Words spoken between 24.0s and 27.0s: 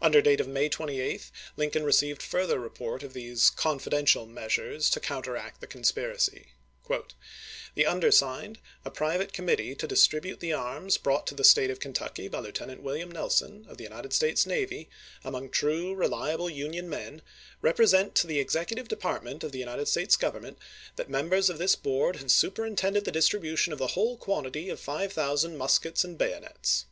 quantity of five thousand muskets and bayonets.